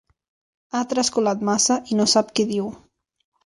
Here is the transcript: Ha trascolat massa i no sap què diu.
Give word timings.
Ha 0.71 0.81
trascolat 0.93 1.45
massa 1.51 1.79
i 1.95 2.01
no 2.03 2.11
sap 2.17 2.35
què 2.41 2.51
diu. 2.57 2.77